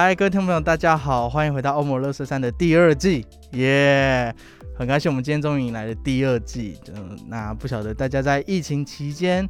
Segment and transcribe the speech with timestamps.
[0.00, 4.32] 嗨，各位听众朋友，大家好，欢迎回到欧姆乐色山的第二季，耶！
[4.76, 6.78] 很开心我们今天终于迎来了第二季。
[6.94, 9.44] 嗯，那不晓得大家在疫情期间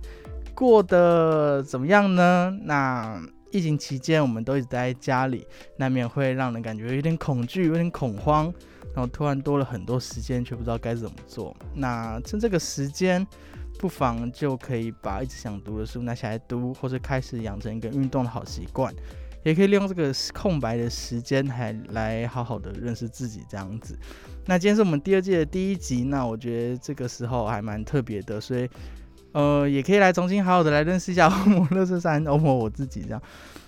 [0.54, 2.50] 过得怎么样呢？
[2.62, 8.44] 那疫情期间我们都一直待在家里，难免会让人感觉有点恐惧、有点恐慌，
[8.94, 11.54] 然后突然多了很多时间，却不知道该怎么做。
[11.74, 13.26] 那趁这个时间，
[13.78, 18.90] 不妨就可以把一直想读的书拿起来读，或者开始养成一个运动的好习惯。
[19.44, 23.98] 也可以利用这个空白的时间，还来好好的认识自己这样子。
[24.46, 28.68] 那今天是我们第二季的第一集，那我觉得这个时候还蛮特别的，所以
[29.32, 33.22] 呃，也可以来重新好好的来认识一下欧姆乐色山欧姆我自己这样。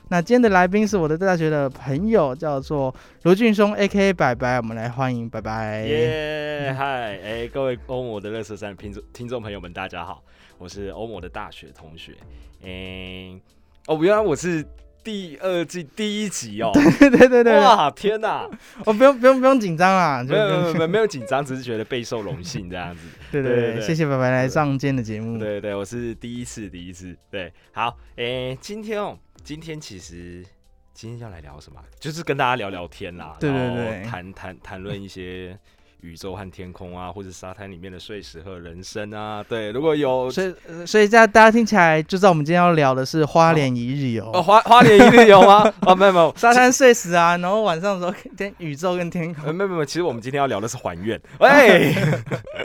[0.08, 4.12] 那今天的来宾是我的大学的朋友，叫做罗俊松 A.K.A.
[4.12, 5.84] 白白，我们来欢迎拜拜。
[5.86, 10.24] 耶，嗨，哎，各位欧姆的乐色山听众听众朋友们，大家好，
[10.58, 12.16] 我是欧姆的大学同学。
[12.62, 13.40] 嗯，
[13.86, 14.66] 哦，原来我是。
[15.02, 18.48] 第二季第一集哦， 对对对对，哇天哪！
[18.84, 23.02] 我 不用不用不用紧张啊，没有没有没有紧张，只是觉得备受荣幸这样子。
[23.32, 25.38] 对对对，谢谢白白来上今天的节目。
[25.38, 27.16] 对对，我是第一次第一次。
[27.30, 30.44] 对，好，诶，今天哦，今天其实
[30.92, 31.80] 今天要来聊什么？
[31.98, 35.58] 就是跟大家聊聊天啦，对对对，谈谈谈论一些。
[36.02, 40.54] 宇宙和天空啊，或者沙滩里面的碎石和人生啊，对，如果有，所以
[40.86, 44.30] 所以这样大家听起来就知道我们今天要聊的是花莲一日游。
[44.32, 45.72] 哦，花花莲一日游吗？
[45.86, 51.94] 哦，没有没有，沙滩碎石啊，然后晚上的时候天宇宙跟天空，没有没有，其实我们今天要聊的是还愿， 喂，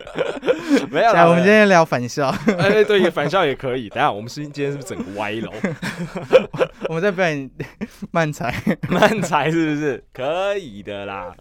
[0.89, 5.51] 没有，我们今天聊返校，哎，对，返校也可以，等下我们是今天是不是整个歪楼？
[6.87, 7.49] 我们在表演
[8.11, 8.53] 慢才，
[8.89, 10.03] 慢才是不是？
[10.13, 11.33] 可以的啦？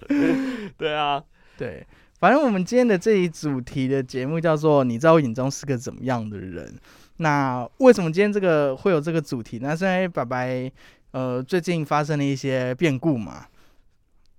[0.76, 1.22] 对啊。
[1.56, 1.86] 对，
[2.18, 6.74] 反正我们今天的这一主题的节目叫做“你在我眼中是个怎么样的人”。
[7.18, 9.58] 那为什么今天这个会有这个主题？
[9.58, 10.72] 呢是因为白白
[11.12, 13.46] 呃最近发生了一些变故嘛？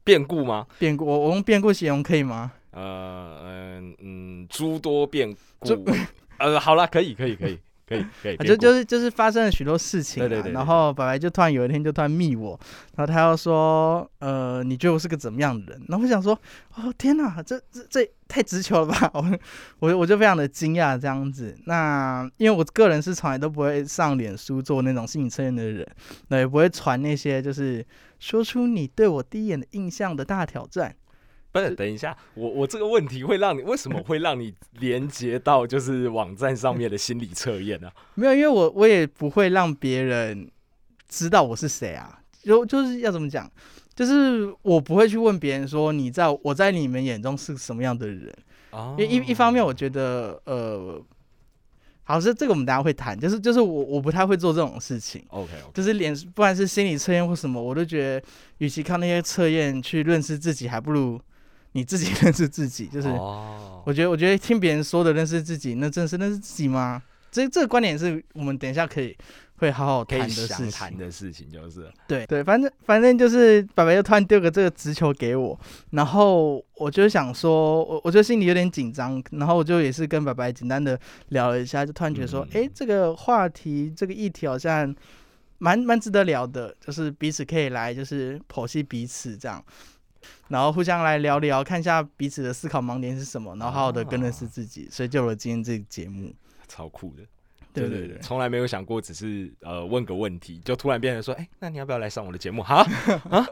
[0.04, 0.68] 变故吗？
[0.78, 2.52] 变故，我我用变故形容可以吗？
[2.72, 5.70] 呃嗯嗯，诸多变故。
[6.38, 7.48] 呃，好了，可以可以可以。
[7.48, 10.52] 可以 可以可以， 就就是就是发生了许多事情，对对对。
[10.52, 12.60] 然后白白就突然有一天就突然密我，
[12.96, 15.86] 然后他要说，呃，你觉得我是个怎么样的人？
[15.88, 16.34] 然后我想说，
[16.76, 19.12] 哦天哪，这这这太直球了吧！
[19.14, 19.24] 我
[19.80, 21.56] 我我就非常的惊讶这样子。
[21.66, 25.88] 那因为我个人是从来都不会上脸书做那种心理测验的人，
[26.30, 27.86] 那也不会传那些就是
[28.20, 30.96] 说出你对我第一眼的印象的大挑战。
[31.56, 37.90] 不是，等一下，我我这个问题会让你为什么会让你连接到就是网站上面的心理测验呢？
[38.16, 40.52] 没有，因为我我也不会让别人
[41.08, 43.50] 知道我是谁啊，就就是要怎么讲，
[43.96, 48.36] 就是我不会去问别人说你在我在你们眼中是什么样的人
[48.72, 48.94] 啊？
[48.98, 51.02] 因为一一方面我觉得呃，
[52.04, 55.24] 好是这个我们大家会谈，就是就是我我不太会做这种事情。
[55.30, 58.28] OK，就是连不管是心理测验或什么，我都觉得
[58.58, 61.18] 与其靠那些测验去认识自己，还不如。
[61.76, 67.04] 你自己 认识自己，就是我觉得，我觉得听别人说的认识自己，那真是认识自己吗？
[67.30, 69.14] 这这个观点是我们等一下可以
[69.58, 70.72] 会好好谈的事情。
[70.72, 75.60] 谈的事情就是，对对，反正反正就是爸爸又突然丢个这个直球给我，
[75.90, 80.98] 然后我就想说，我我觉得心里有点紧张，然后我就也是跟爸爸简单的
[81.30, 84.96] 聊了一下，就突然觉得说，哎，这个话题这个议题好像
[85.58, 89.62] 蛮蛮值得聊的，就是彼此可以来就是剖析彼此这样。
[90.48, 96.34] 然后互相来聊聊，看一下彼此的思考盲点是什么，然后好好的更认识自己，所以就有了今天这个节目。
[96.68, 97.22] 超酷的，
[97.74, 102.64] 对对对，从来没有想过，只是呃问个问题，就突然变成说，哎，那你要不要来上我的节目？
[102.64, 102.78] 哈
[103.30, 103.48] 啊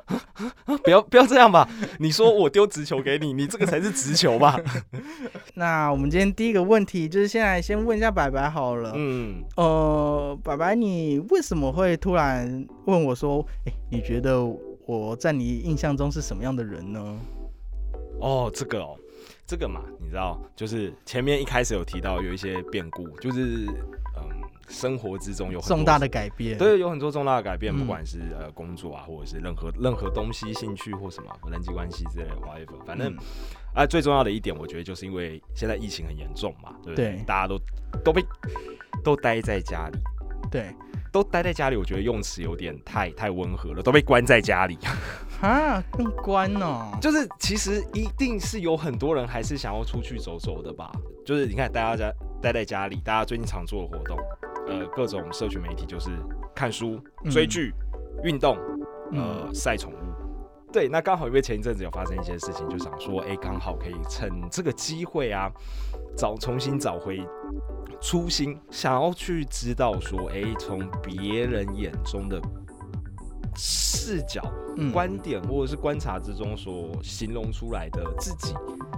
[0.66, 0.78] 啊！
[0.84, 1.70] 不要不要这样吧！
[2.00, 4.60] 你说我丢直球给你，你这个才是直球吧？
[5.54, 8.94] 那我们今天第一个问题就是，现在先问一下白白好了。
[8.96, 14.44] 嗯，呃，白白，你为什么会突然问我说，哎，你觉得？
[14.86, 17.20] 我在你印象中是什么样的人呢？
[18.20, 18.98] 哦，这个哦，
[19.46, 23.66] 这个嘛，你知道，就是前面一开始有提到有一些变故，就是
[24.16, 33.14] 嗯，生活之中有重大的改变，对，有很多重大的改变，不管是呃工作啊，或者是任何任何东西、兴趣或什么人际关系之类的，whatever，反正
[33.74, 37.24] 啊，最重要的一点，我觉得就是因为现在疫情很严重嘛，对不对？
[37.26, 37.60] 大家都
[38.04, 38.24] 都被
[39.04, 39.98] 都待在家里，
[40.52, 40.74] 对。
[41.14, 44.78] 都待在家里，我觉得用词有点太太温和了，都被关在家里。
[45.42, 46.98] 啊，更关哦。
[47.00, 50.92] 就是其实一定是有很多人还是想要出去走走的吧。
[51.24, 52.12] 就是你看，大家在
[52.42, 54.18] 待在家里，大家最近常做的活动，
[54.68, 56.10] 呃，各种社群媒体就是
[56.56, 57.00] 看书、
[57.30, 57.72] 追剧、
[58.24, 58.58] 运动，
[59.12, 59.96] 呃，晒宠物。
[60.72, 65.52] 对，那刚好因为前一阵子有发生一些事情，就想说，哎，刚好可以趁这个机会啊，
[66.16, 67.26] 找重新找回
[68.02, 72.42] 初心，想要去知道说，哎，从别人眼中的
[73.56, 74.42] 视角、
[74.92, 78.54] 观点或者是观察之中所形容出来的自己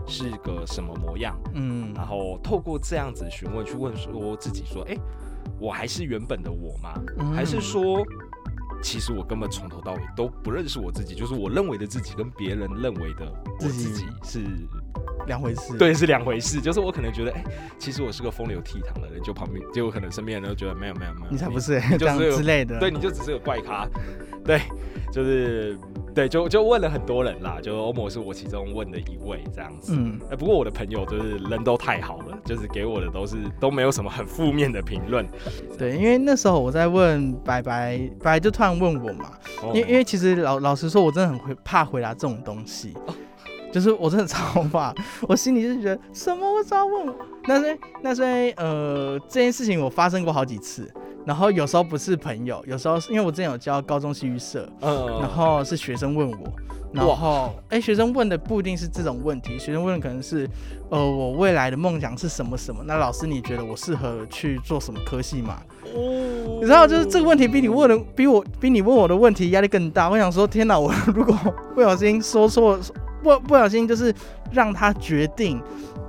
[0.08, 1.38] 是个什么模样？
[1.54, 4.98] 嗯，然后透过这样子询问，去问说自己说，哎，
[5.60, 6.94] 我还是原本的我吗？
[7.34, 8.04] 还是说？
[8.84, 14.44] 其实我根本从头到尾都不认识我自己，就是我认为的自己跟别人认为的我自己是
[15.28, 15.78] 两回事。
[15.78, 16.62] 对，是两回事。
[16.62, 17.44] 就是我可能觉得，哎，
[17.78, 22.80] 其实我是个风流倜傥的人，就旁边，结果可能身边人都觉得没有没有没有，你才不是就是之类的。
[22.80, 23.88] 对，你就只是个怪咖。
[24.46, 24.62] 对，
[25.12, 25.76] 就是
[26.14, 29.96] 对，就就问了很多人啦，就欧某是我其中问的一位这样子。
[29.98, 35.28] 嗯，哎，不过我的朋友就是人都太好了，就是给我的都是都没有什么很负面的评论。
[35.80, 39.32] 对，因为那时候我在问白白，白就突然问我嘛，
[39.74, 42.94] 因因为其实老老实说，我真的很会怕回答这种东西，
[43.76, 44.96] 就是我真的超怕，
[45.28, 48.24] 我心里就觉得什么我只要问我，那是那是
[48.56, 50.90] 呃这件事情我发生过好几次。
[51.26, 56.38] 然后有时候不是朋友，有时候是因为我之前有教高中戏剧社，嗯，然后是学生问我，
[56.94, 60.50] 然后哎，学生问的不一定是这种问题，学生问的可能是，
[60.90, 62.82] 呃，我未来的梦想是什么什么？
[62.86, 65.58] 那老师你觉得我适合去做什么科系吗？
[65.96, 70.10] 哦，你知道就是这个问题比你问的比我比你问我的问题压力更大。
[70.10, 71.36] 我想说，天哪，我如果
[71.74, 72.80] 不小心说错，
[73.26, 74.14] 不不小心就是
[74.52, 75.60] 让他决定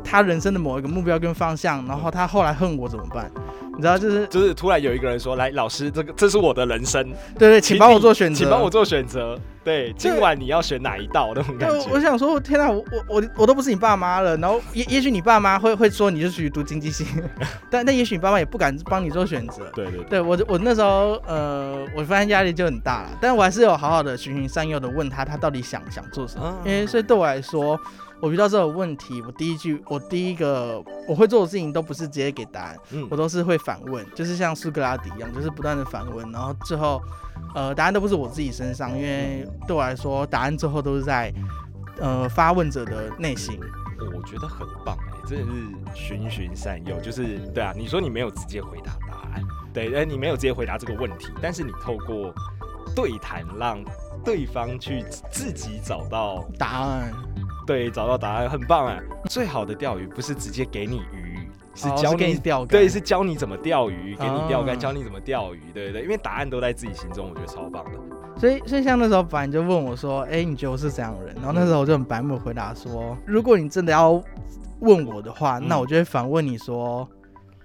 [0.05, 3.31] 他人生的某一个目标跟方向，然后他后来恨我怎么办？
[3.77, 7.05] 你知道，就是就是突然有一个人说：“来，老师，这个这是我的人生，
[7.39, 9.39] 对对，请帮我做选择，请帮我做选择。
[9.63, 14.37] 对，今晚你要选哪一道那种感觉。”我想说，天哪，我我我我都不是你爸妈了。
[14.37, 17.05] 然后也也许你爸妈会会说你就属于读经济系，
[17.71, 19.71] 但但也许你爸妈也不敢帮你做选择。
[19.75, 23.11] 对对对，我我那时候呃，我发现压力就很大了。
[23.21, 26.57] 但我还是有好好的循循善诱的问他，他到底想想做什么？
[26.65, 27.79] 因为所以对我来说。
[28.21, 37.01] 我遇到这种问题，我第一句，我第一个我会做的事情都不是直接给答案，嗯我都是会反问，就是像苏格拉底一样，就是不断的反问，然后最后，
[37.55, 41.33] 呃，答案都不是我自己身上，因为对我来说，答案最后都是在，
[41.99, 43.61] 呃，发问者的内心。
[44.15, 49.43] 我觉得很棒哎，真的是循循善诱，就是对啊，你说你没有直接回答答案，
[49.73, 52.31] 对，哎，你没有直接回答这个问题，但是你透过
[52.95, 53.83] 对谈让
[54.23, 57.11] 对方去自己找到答案。
[57.67, 58.99] 对，找到答案很棒啊！
[59.29, 62.69] 最好的钓鱼不是直接给你鱼，是教你钓竿。
[62.69, 65.61] 对，是教你怎么钓鱼，给你钓竿，教你怎么钓鱼。
[65.75, 67.91] 对对，因为答案都在自己心中，我觉得超棒的。
[68.39, 74.23] 所以，所以像那时候，反正就问我说：“哎，你觉得我是怎样的人？”然后那时候我就很白目回答说：“如果你真的要
[74.81, 77.09] 问我的话，那我就会反问你说：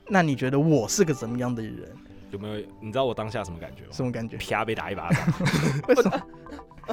[0.07, 1.73] 那你觉得我是个怎么样的人？
[2.31, 2.55] 有没有？
[2.79, 3.89] 你知道我当下什么感觉吗？
[3.91, 4.37] 什么感觉？
[4.37, 5.27] 啪，被打一巴掌。
[5.89, 6.21] 为什么？”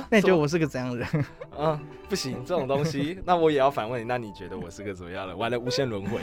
[0.10, 1.08] 那你觉得我是个怎样的人？
[1.58, 1.78] 嗯，
[2.08, 4.04] 不行，这种东西， 那我也要反问你。
[4.04, 5.36] 那你觉得我是个怎么样的？
[5.36, 6.20] 完了，无限轮回。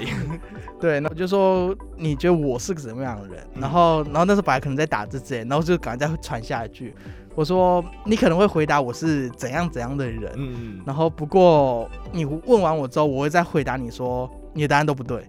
[0.80, 3.46] 对，那我就说你觉得我是个怎么样的人？
[3.56, 6.96] 然后，然后那时候本来可能在打字之类，然后就赶快再传下一句，
[7.36, 10.32] 我说你可能会回答我是怎样怎样的人。
[10.38, 10.82] 嗯。
[10.86, 15.26] 然后，不过你问完我之后，我会再回答你说你的答案都不对。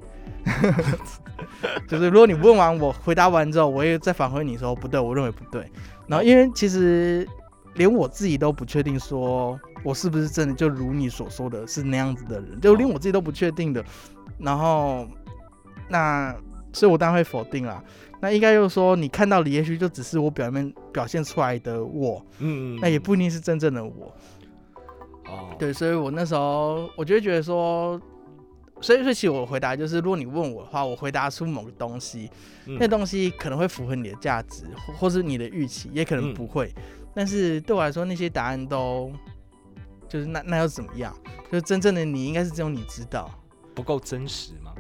[1.88, 5.68] 就是如果你问完我回答完之后，我也再返回你说不对，我认为不对。
[6.06, 7.26] 然后，因为其实。
[7.76, 13.84] 连我自己都不确定，说我是不是真的就如你所说的是那样子的人，就连我自己都不确定的。
[14.38, 15.06] 然后，
[15.88, 16.34] 那
[16.72, 17.82] 所以我当然会否定啦。
[18.20, 24.12] 那应该就是说，你看到的也许就只是我表面表现出来的我，嗯，那也不一定是真正的我。
[25.26, 28.00] 哦，对，所以我那时候我就觉得说，
[28.80, 32.30] 所以说其实我回答就是，如果你问我的话，我回答出某个东西，
[32.64, 34.64] 那东西可能会符合你的价值，
[34.98, 36.72] 或是你的预期，也可能不会。
[37.16, 39.10] 但是对我来说，那些答案都
[40.06, 41.16] 就是那那又怎么样？
[41.50, 43.30] 就真正的你，应该是只有你知道，
[43.74, 44.74] 不够真实吗？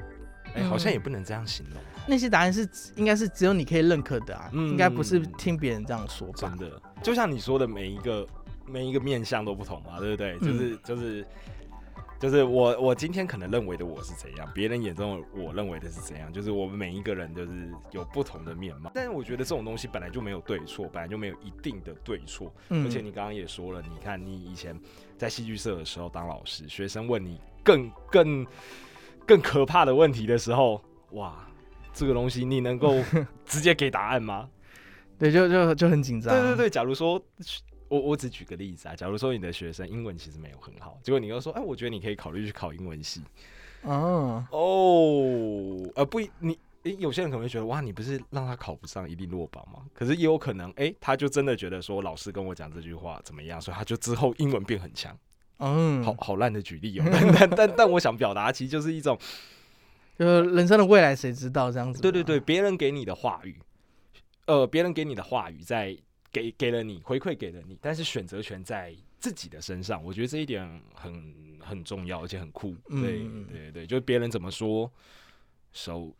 [0.54, 1.76] 哎，好像也不能这样形容。
[2.06, 6.34] 那些答案是应该是只有你可以认可的啊，应该不是听别人这样说吧。
[6.36, 8.26] 真的，就像你说的，每一个
[8.66, 10.38] 每一个面相都不同嘛，对不对？
[10.40, 10.76] 就是就是。
[10.84, 11.26] 就是
[12.48, 18.90] 我，我今天可能认为的我是怎样，别人眼中我认为的是怎样，就是我们每一个人都是有不同的面貌。
[18.94, 22.50] 但是我觉得这种东西本来就没有对错，本来就没有一定的对错。
[22.70, 24.78] 而且你刚刚也说了，你看你以前
[25.18, 28.46] 在戏剧社的时候当老师，学生问你更更
[29.26, 31.46] 更可怕的问题的时候，哇，
[31.92, 32.94] 这个东西你能够
[33.44, 34.48] 直接给答案吗？
[35.18, 36.34] 对，就就就很紧张。
[36.34, 37.20] 对对对，假如说
[37.88, 43.22] 我我只举个例子啊，假如说你的学生英文其实没有很好，结果你又说，哎，我觉得你可以考虑去考英文系。
[43.82, 49.80] 啊哦，呃，不，你诶，有些人可能会觉得，哇，你不是让他考不上一定落榜吗？
[49.94, 55.16] 可是也有可能，哎，他就真的觉得说，老师跟我讲这句话怎么样，所以他就之后英文变很强。
[55.58, 57.04] 嗯，好好烂的举例哦，
[57.38, 59.16] 但但但我想表达，其实就是一种，
[60.18, 62.02] 就是人生的未来谁知道这样子？
[62.02, 63.58] 对对对，别人给你的话语，
[64.46, 65.96] 呃，别人给你的话语在
[66.36, 72.74] 给给了你回馈给了你，但是选择权在自己的身上，我觉得这一点很很重要，而且很酷。
[72.90, 74.92] 对对对，就是别人怎么说，
[75.72, 76.14] 手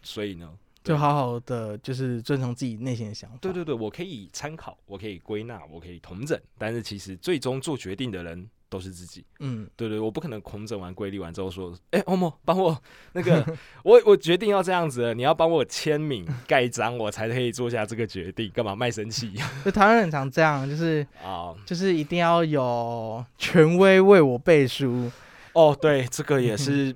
[0.00, 3.36] 所以呢，就好好的就是遵从自己内心的想法。
[3.42, 8.48] 对对对，我可以参考，我可以归纳，我可以同整，但是其实最终做决定的人。
[8.68, 12.76] 都是自己，嗯，对对，我不可能空整完归例完之后说，哎，欧莫，帮我
[13.12, 13.44] 那个，
[13.84, 19.32] 我我决定要这样子了，你要帮我签名盖章，我才可以做下这个决定，干嘛卖身契？
[19.64, 25.10] 就台湾很常这样，就是啊， 就是一定要有权威为我背书。
[25.52, 26.94] 哦，对，这个也是，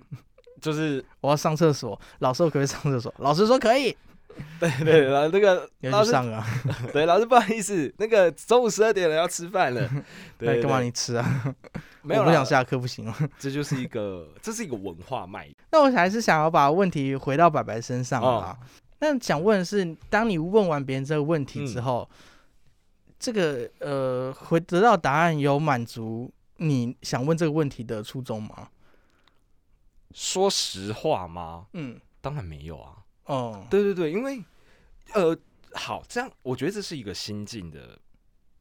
[0.60, 3.14] 就是我要上厕所，老师可不可以上厕所？
[3.18, 3.96] 老师说可以。
[4.60, 6.44] 对对，然后那个要去上啊。
[6.92, 9.88] 对，老师不好意思，那个中午十二点了，要吃饭了。
[10.38, 11.54] 对，干嘛你吃啊？
[12.02, 13.14] 没有，不想下课不行吗？
[13.38, 15.48] 这就是一个，这是一个文化脉。
[15.70, 18.56] 那我还是想要把问题回到白白身上啊。
[19.00, 22.08] 那想问的是，当你问完别人这个问题之后，
[23.18, 28.68] 这个呃，回得到答案有满足你想问这个问题的初衷吗？
[30.12, 31.66] 说实话吗？
[31.72, 32.96] 嗯，当然没有啊。
[33.30, 34.42] 哦，对对对，因为，
[35.12, 35.38] 呃，
[35.72, 37.96] 好，这样我觉得这是一个心境的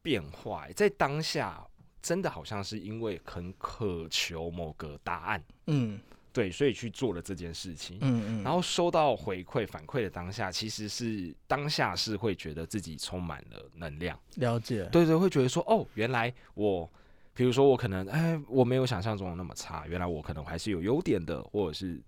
[0.00, 1.66] 变化，在当下
[2.00, 5.98] 真的好像是因为很渴求某个答案，嗯，
[6.32, 16.88] 对，所以去做了这件事情，嗯嗯，然后收到回馈反馈的当下，其实是当下是会觉得自己充满了能量，了解，对对，会觉得说，哦，原来我，
[17.34, 22.00] 比如说我可能，哎，我没有想象中的那么差，原来我可能还是有优点的，或者是。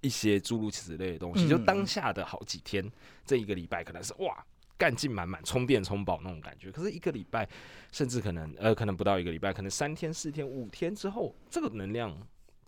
[0.00, 2.90] 一些诸如此类的东西，就当下的好几天，
[3.24, 4.44] 这一个礼拜可能是哇
[4.76, 6.70] 干劲满满、充电充饱那种感觉。
[6.70, 7.48] 可是一个礼拜，
[7.90, 12.16] 甚至可能呃，可能不到一个礼拜，可能三天、四天、五天之后，这个能量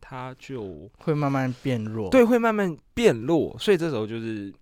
[0.00, 2.10] 它就会慢慢变弱。
[2.10, 3.56] 对，会慢慢变弱。
[3.58, 4.52] 所以这时候就是，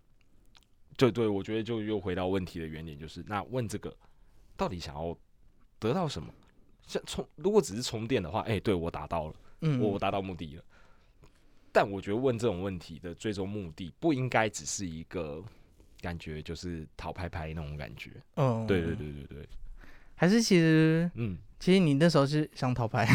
[0.96, 3.96] 就对，我觉得就又回到问题的原点，就是那问这个
[4.56, 5.16] 到底想要
[5.78, 6.28] 得到什么？
[6.86, 10.64] 像充，如果只是充电的话，哎，对我达到了，嗯，我达到目的了。
[11.78, 15.40] 但我觉得问这种问题的最终目的不应该只是一个
[16.00, 18.10] 感觉，就是讨拍拍那种感觉。
[18.34, 19.48] 嗯，对对对对对，
[20.16, 23.06] 还是其实，嗯，其实你那时候是想讨拍。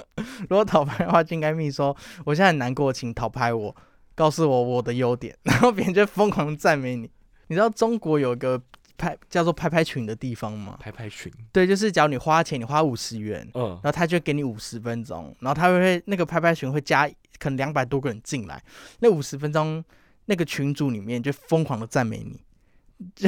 [0.50, 1.96] 如果讨拍的话，就应该密说
[2.26, 3.74] 我现在很难过，请讨拍我，
[4.14, 7.10] 告诉我我的优点， 然后别人就疯狂赞美你。
[7.46, 8.62] 你知道中国有个
[9.00, 10.76] 拍叫做拍拍群的地方嘛？
[10.78, 17.10] 拍拍群，对，就是假如你花钱，你花五十元，嗯，然后他就给你五十分钟，然后他会那个拍拍群会加。
[17.38, 18.62] 可能两百多个人进来，
[18.98, 19.82] 那五十分钟，
[20.26, 22.38] 那个群组里面就疯狂的赞美你，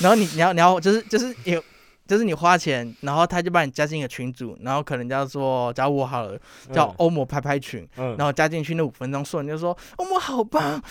[0.00, 1.62] 然后你你要你要就是就是有
[2.06, 6.38] 就是你花钱，然后他就把你加进一个群组，然后可能叫做加我好了，
[6.72, 10.82] 叫欧某拍拍群，然后加进去那五分钟，说你就说欧某好棒，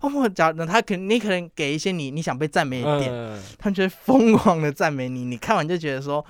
[0.00, 3.12] 欧某加，那他肯你可能给一些你你想被赞美的点，
[3.58, 6.24] 他们就会疯狂的赞美你，你看完就觉得说，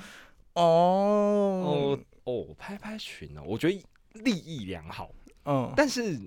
[0.54, 1.62] 哦。
[1.64, 3.84] 哦哦，拍拍群哦，我觉得。
[4.24, 5.10] 利益良好，
[5.44, 6.18] 嗯，但是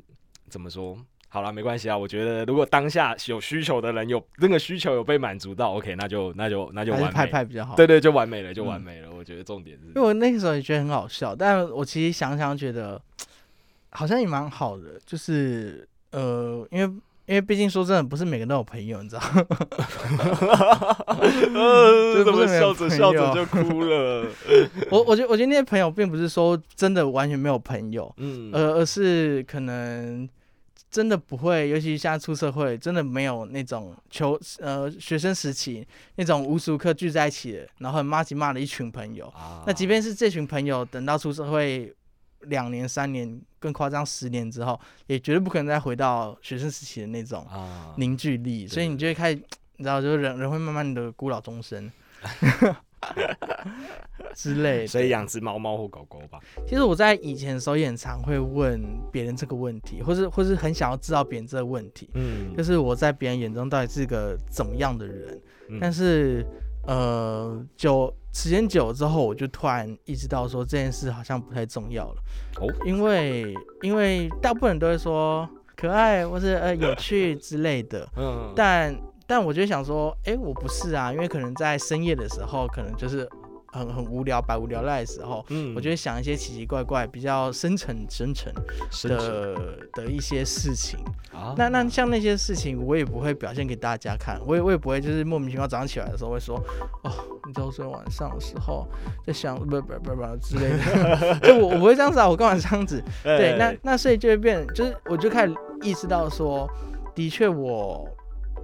[0.50, 0.98] 怎么说？
[1.33, 1.97] 好了，没关系啊。
[1.97, 7.73] 我觉得如果当下有需求的人有那个需求有被满足到，OK，那就那就那就完拍拍比较好。
[7.75, 9.07] 对对，就完美了，就完美了。
[9.17, 13.01] 我觉得重点是，因为我那个时候也觉得很好笑，但我其实想想觉得
[13.91, 16.93] 好像也蛮好的，就是呃，因为。
[17.27, 19.21] 因为毕竟说真的，不是每个人都有朋友，你知道？
[22.13, 24.27] 就怎么笑着笑着就哭了。
[24.91, 30.27] 我我觉得我觉得那些朋友并不是说真的完全没有朋友，嗯，而而是可能
[30.91, 39.33] 真的不会，尤其现在出社会，真的没有那种求呃学生时期那种无时无刻聚在一起，然后很骂起骂的一群朋友。
[39.65, 41.91] 那即便是这群朋友，等到出社会。
[42.45, 47.45] 两年、三年，更夸张，十年之后，也绝对不可能再回到学生时期的那种
[47.98, 48.67] 凝聚力。
[48.67, 49.36] 所以你就会开始，
[49.75, 51.91] 你知道，就是人人会慢慢的孤老终生
[54.36, 54.86] 之类。
[54.88, 56.39] 所以养只猫猫或狗狗吧。
[56.67, 58.81] 其实我在以前的时候也常会问
[59.12, 62.10] 别人这个问题，或是或是很想要知道别人这个问题。
[62.13, 65.41] 嗯，就是我在别人眼中到底是个怎么样的人？
[65.79, 66.46] 但是。
[66.88, 72.24] 呃，久时间久了之后，我就突然意识到说这件事好像不太重要了。
[72.60, 73.53] 哦，因为
[73.84, 78.10] 因为大部分人都会说可爱或是呃有趣之类的。
[78.17, 78.51] 嗯。
[78.55, 79.00] 但
[79.31, 83.25] 但我就想说，哎、我不是啊，因为可能在深夜的时候，可能就是
[83.67, 88.53] 很很无聊、百无聊赖的时候，嗯我就会想一些奇奇怪怪、比较深沉、深沉
[88.91, 89.55] 深沉的
[89.93, 91.00] 的一些事情。
[91.31, 96.57] 啊那那像那些事情，我也不会表现给大家看，我也我也不会就是莫名其妙早上起来的时候会说，
[97.03, 97.11] 哦，
[97.47, 98.85] 你知道昨天晚上的时候
[99.25, 103.01] 在想不不不不之类的， 就我我不会这样子啊，我干嘛这样子？
[103.23, 106.69] 对，那哎那所以就会变，就是我就开始意识到说，
[107.15, 108.05] 的确我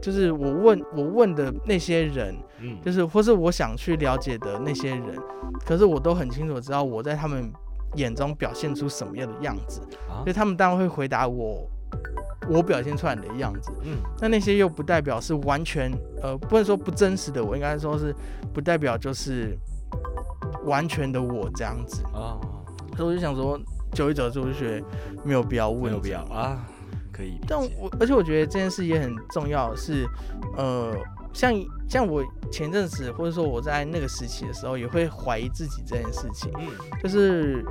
[0.02, 5.16] 就是我问我问的那些人，嗯就是或是我想去了解的那些人，
[5.66, 7.52] 可是我都很清楚知道我在他们
[7.96, 11.68] 眼中表现出什么样的样子，啊所以他们当然会回答我
[12.50, 13.72] 我表现出来的样子。
[13.84, 18.14] 嗯那那些又不代表是完全呃，不能说不真实的我，应该说是
[18.54, 19.58] 不代表就是
[20.66, 22.04] 完全的我这样子。
[22.14, 22.38] 啊，
[22.96, 23.60] 所以我就想说，
[23.92, 24.86] 久一久之，我就觉得
[25.24, 26.22] 没有必要问，没有必要。
[26.26, 26.66] 啊，
[27.18, 27.60] 可以但。
[27.60, 30.08] 我而且我觉得这件事也很重要，是
[30.56, 30.96] 呃，
[31.34, 31.52] 像
[31.90, 36.68] 像我前阵子或者说我在那个时期的时候，也会怀疑自己这件事情，嗯
[37.02, 37.66] 就是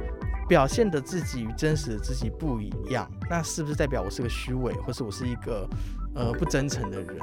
[0.48, 5.68] 表现的自己与真实的自己不一样，那是不是代表我是个虚伪，或是我是一个
[6.14, 7.18] 呃不真诚的人？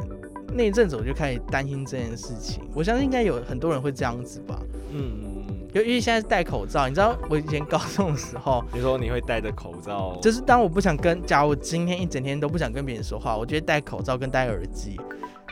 [0.55, 4.59] 那一阵子我就开始担心这件事情，我相信应该有很多人会这样子吧。
[4.91, 5.32] 嗯
[5.73, 14.99] 嗯嗯，尤其现在是戴口罩，你知道我以前高中的时候， 你说你会戴着口罩，就是当我不想跟，假如我今天一整天都不想跟别人说话，我就会戴口罩跟戴耳机，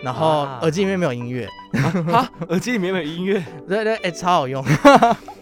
[0.04, 1.48] 然后啊耳机里面没有音乐，
[2.12, 3.44] 啊，耳机里面没有音乐。
[3.68, 4.64] 对对，哎、超好用，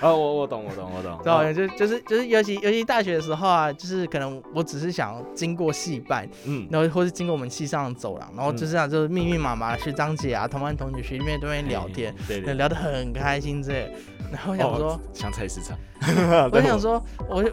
[0.00, 1.18] 啊， 我我懂我懂我懂。
[1.24, 13.90] 超好用，就就是就是，尤其尤其大学的时候啊，就是可能我只是想经过戏班，嗯然后或是经过我们系上的走廊，然后就是啊，就是密密麻麻学长姐啊、同班同学、学弟妹都会聊天，对对，聊得很开心之类。
[14.32, 15.76] 然后我想说，哦像菜市场。
[16.52, 17.48] 我想说，我就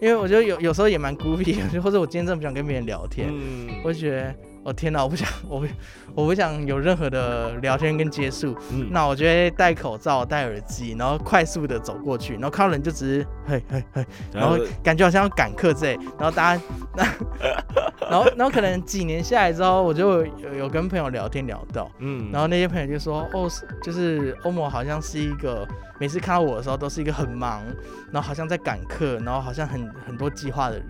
[0.00, 4.34] 因为我觉得有有时候也蛮孤僻，或者我今天真的不想跟别人聊天，嗯我就觉得，
[4.64, 5.66] 我、天哪，我不想，我不，
[6.14, 8.56] 我不想有任何的聊天跟接触。
[8.72, 16.62] 嗯那我就会戴口罩、戴耳机，然后快速的走过去，然后看到人就只是嘿嘿嘿，然后感觉好像要赶课之类，然后大家
[16.96, 17.04] 那
[18.10, 25.66] 然后然后可能几年下来之后，我就有有跟朋友聊天聊到，嗯然后那些朋友就说，哦，是就是欧某好像是一个
[26.00, 27.62] 每次看到我的时候都是一个很忙，
[28.10, 30.86] 然后好像在赶课，然后好像很很多计划的人。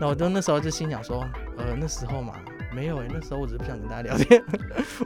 [0.00, 1.20] 那我就那时候就心想说，
[1.56, 2.34] 呃，那时候嘛，
[2.74, 4.42] 没有诶、那时候我只是不想跟大家聊天，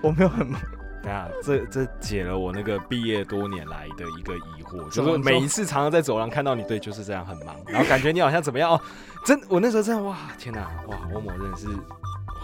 [0.02, 0.60] 我没有很忙。
[1.00, 8.80] 等下，这这解了我那个毕业多年来的一个疑惑，就是每一次常常在走廊看到你，对，就是这样很忙，然后感觉你好像怎么样哦，
[9.24, 11.68] 真，我那时候真的哇，天哪，哇，我某真的是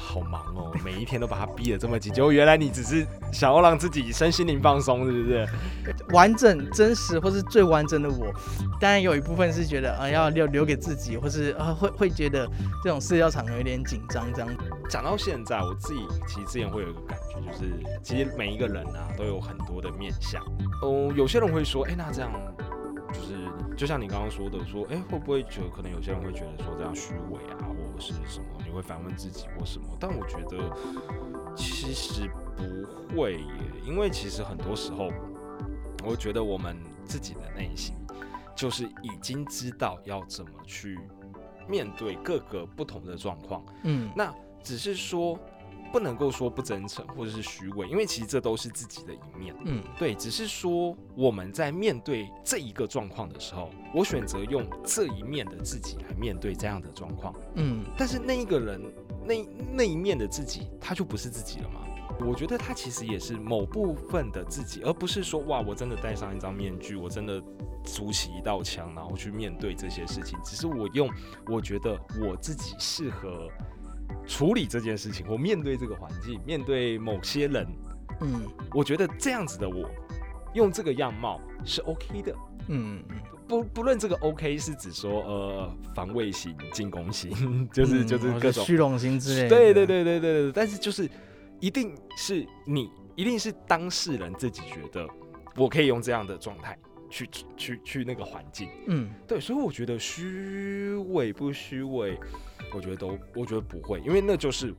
[0.04, 5.48] 好忙哦，每一天都把他逼得这么紧，结果原来你只是想要让自己身心灵放松，是不是？
[6.12, 8.32] 完整、真实或是最完整的我，
[8.78, 12.46] 当然有一部分是觉得，呃，要留留给自己，或是呃会会觉得
[12.82, 14.48] 这种社交场合有点紧张这样。
[14.88, 20.42] 讲到现在，我自己其实之前会有一个感觉，就是其实每一个人啊都有很多的面相。
[20.82, 22.30] 哦，有些人会说，哎、那这样
[23.12, 23.34] 就是
[23.76, 29.86] 就像你刚刚说的，说，哎、会不会觉得可能有些人会觉得说这样虚伪啊，或者是什么，你会反问自己或什么？
[29.98, 35.10] 但我觉得其实不会耶，因为其实很多时候，
[36.04, 37.94] 我觉得我们自己的内心
[38.54, 40.98] 就是已经知道要怎么去
[41.68, 43.64] 面对各个不同的状况。
[43.82, 44.32] 嗯，那
[44.62, 45.38] 只是说
[45.94, 49.54] 不能够说不真诚或者是虚伪，因为其实这都是自己的一面。
[49.64, 58.82] 嗯对，只是说我们在面对这一个状况的时候，我选择用这一面的自己来面对这样的状况，嗯但是那一个人
[59.24, 61.82] 那那一面的自己，他就不是自己了吗？
[62.26, 67.40] 我觉得他其实也是某部分的自己，而不是说哇，我真的戴上一张面具，我真的
[67.84, 70.36] 筑起一道墙，然后去面对这些事情。
[70.44, 71.08] 只是我用
[71.46, 73.48] 我觉得我自己适合
[74.26, 77.66] 处理这件事情，我面对这个环境，面对某些人，
[78.20, 79.88] 嗯我觉得这样子的我，
[80.54, 82.34] 用这个样貌是 OK 的。
[82.68, 83.02] 嗯
[83.46, 87.30] 不不论这个 OK 是指说呃防卫型、进攻型，
[87.70, 89.48] 就是嗯就是各种虚荣心之类的。
[89.50, 91.06] 对对对对对对，但是就是
[91.60, 95.06] 一定是你，一定是当事人自己觉得
[95.56, 96.78] 我可以用这样的状态
[97.14, 99.08] 去去去那个环境，嗯。
[99.28, 102.18] 对，所以我觉得虚伪不虚伪，
[102.74, 104.74] 我觉得都我觉得不会，因为那就是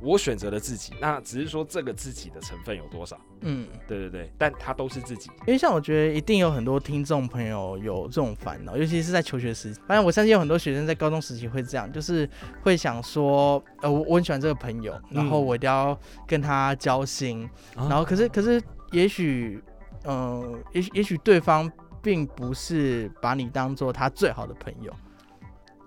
[0.00, 9.80] 我选择了自己，那只是说这个自己的成分有多少，嗯，对对对，但它都是自己，因为像我觉得一定有很多听众朋友有这种烦恼，尤其是在求学时期。
[9.86, 12.28] 反正我相信有很多学生在高中时期会这样，就是
[12.62, 15.46] 会想说，呃，我我很喜欢这个朋友，然后嗯。
[15.46, 19.62] 我一定要跟他交心，然然后可是可是也许，
[20.06, 21.70] 嗯、也许也许对方
[22.02, 24.92] 并不是把你当做他最好的朋友，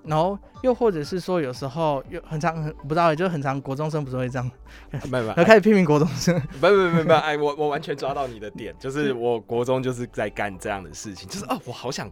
[0.03, 4.51] 然后又或者是说有时候又很长很不知道，就很长国中生不是会这样，
[4.91, 12.12] 没有没有然后开始批评国中生，不不不不，哎，我 我完全抓到你的点，就是我国中就是在干这样的事情，就是哦，我好想，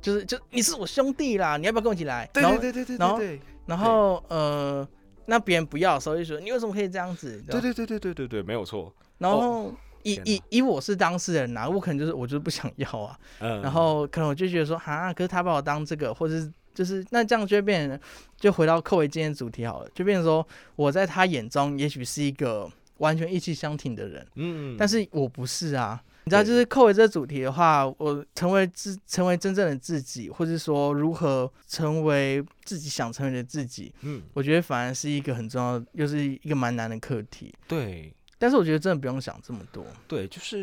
[0.00, 2.28] 就是就你是我兄弟啦，你要不要跟我一起来？
[2.32, 4.86] 对对对对对然后对然后呃，
[5.24, 7.42] 那别人不要的时候就说你为什么可以这样子？
[7.48, 9.72] 对对对对对对对，没有错，然后
[10.10, 17.98] 以天以以我是当事人呐、我可能就是我就是不想要啊， 嗯，然后可能我就觉得说啊，可是他把我当这个，或者是就是那这样就会变成，
[18.38, 26.02] 就回到寇维今天主题好了，就变成说我在他眼中也许是一个完全意气相挺的人，嗯，但是我不是啊。
[26.24, 37.54] 你知道，就是寇维这个主题的话，我成为自成为真正的自己，或者说如何成为自己想成为的自己，嗯，我觉得反而是一个很重要，又是一个蛮难的课题。
[37.68, 39.84] 对但是我觉得真的不用想这么多。
[40.06, 40.58] 对，就是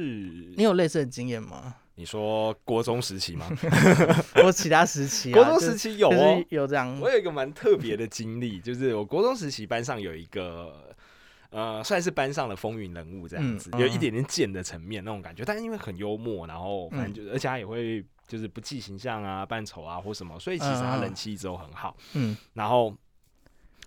[0.56, 1.76] 你有类似的经验吗？
[1.96, 3.48] 你说国中时期吗？
[4.44, 5.36] 我其他时期啊？
[5.36, 7.00] 国中时期有就哦是，有这样。
[7.00, 10.90] 我有一个蛮特别的经历，就是我国中时期班上有一个。
[11.56, 21.96] 呃，算是班上的风云人物这样子，嗯有一点点贱的层面那种感觉，但是因为很幽默，然后反嗯正就、而且他也会就是不计形象啊、扮丑啊或什么，所以其实他人气一直都很好。
[22.16, 22.92] 嗯然后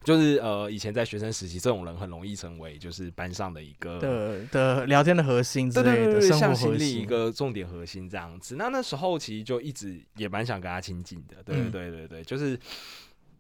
[0.05, 7.07] 就是呃，以前在学生时期，这种人很容易成为就是班上的一个的的聊天的核心之类的，生活核向心力一。
[7.07, 8.57] 个重点核心这样子。
[8.57, 12.59] 那那时候其实就一直也蛮想跟他亲近的，对对嗯对对对，就是。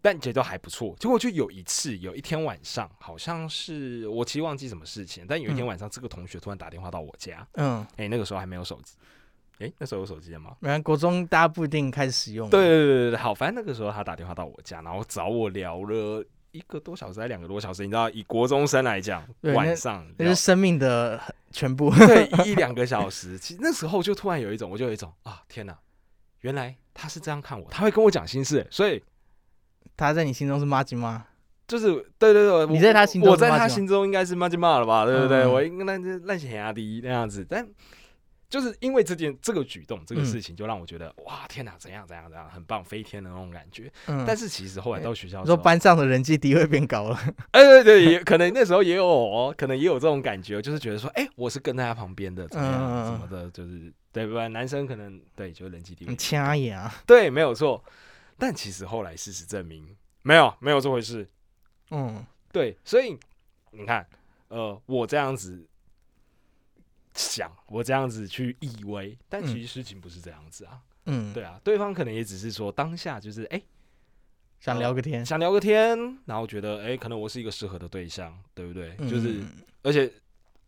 [0.02, 8.94] 但觉得还不错，结果就有一次，有一天晚上，好像是我其实忘记什么事情，但有一天嗯晚上，这个同学突然打电话到我家，嗯，哎、那个时候还没有手机，
[9.58, 10.54] 哎、那时候有手机了吗？
[10.60, 12.48] 原来国中大家不一定开始使用。
[12.48, 16.24] 对，对对对对，好，反正那个时候他打电话到我家，然后找我聊了
[16.56, 19.22] 一个多小时还两个多小时，你知道，以国中生来讲，
[19.54, 21.90] 晚上聊那是生命的全部。
[21.90, 23.38] 对， 一两个小时。
[23.38, 25.76] 其实那时候就突然有一种，我就有一种啊，天哪，
[26.40, 29.02] 原来他是这样看我，他会跟我讲心事，所以
[29.96, 31.26] 他在你心中是妈吉吗？
[31.68, 35.42] 就是对对对，你在他心中我在他心中应该是妈吉骂了吧，对不对？
[35.42, 37.68] 嗯我应该那烂血压低那样子，但。
[38.48, 43.92] 就是因为这件这个举动这个嗯事情，就让我觉得、哇天哪，怎样怎样怎样，很棒，飞天的那种感觉。
[44.06, 47.18] 嗯，但是其实后来到学校你说班上的人际地位变高了。
[47.52, 54.46] 哎，对对，也可能那时候也有哦，可能也有这种感觉，就是觉得说，哎，我是跟在他旁边的，怎么样，嗯怎么的，就是对吧？
[54.48, 56.92] 男生可能对，就是人际地位很掐牙。
[57.06, 57.82] 对，没有错。
[58.38, 61.28] 但其实后来事实证明，没有没有这回事。
[61.90, 63.18] 嗯对，所以
[63.70, 64.06] 你看，
[64.48, 65.66] 呃，我这样子
[67.16, 70.78] 想，我这样子去以为，但其实事情不是这样子啊。
[71.06, 73.60] 嗯，对啊，对方可能也只是说当下就是哎、
[74.60, 75.24] 想聊个天。
[75.24, 78.94] 想聊个天，然后觉得哎、可能我是一个适合的对象，对不对？
[79.08, 79.48] 就是嗯
[79.82, 80.10] 而且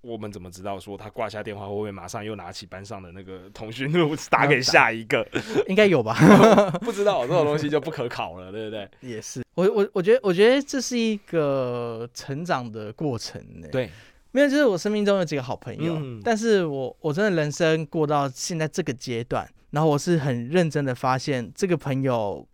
[0.01, 5.27] 我们怎么知道说他挂下电话会不会马上又拿起班上的那个通讯录打给 下一个？
[5.67, 6.15] 应该有吧？
[6.81, 8.89] 不知道这种东西就不可考了，对不对？
[9.01, 9.43] 也是。
[9.57, 13.67] 我我我觉得我觉得这是一个成长的过程呢。
[13.73, 13.91] 对，
[14.39, 16.21] 没有，就是我生命中有几个好朋友，嗯。
[16.23, 22.47] 但是我我真的人生过到现在这个阶段，然后我是很认真的发现，这个朋友